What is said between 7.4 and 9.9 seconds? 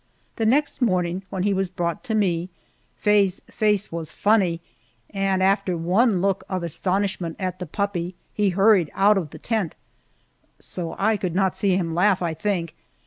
the puppy he hurried out of the tent